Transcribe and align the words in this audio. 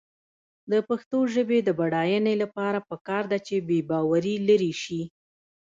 د 0.71 0.73
پښتو 0.87 1.19
ژبې 1.33 1.59
د 1.63 1.69
بډاینې 1.79 2.33
لپاره 2.43 2.79
پکار 2.89 3.23
ده 3.31 3.37
چې 3.47 3.55
بېباوري 3.69 4.35
لرې 4.47 4.73
شي. 4.81 5.01